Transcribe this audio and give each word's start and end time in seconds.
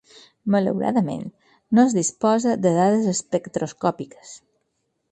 Malauradament 0.53 1.21
no 1.79 1.83
es 1.91 1.95
disposa 1.99 2.57
de 2.65 2.73
dades 2.79 3.13
espectroscòpiques. 3.17 4.35